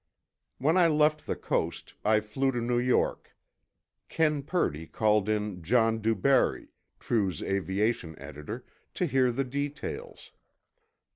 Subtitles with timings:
[0.57, 3.37] When I left the Coast, I flew to New York.
[4.09, 10.31] Ken Purdy called in John DuBarry, True's aviation editor, to hear the details.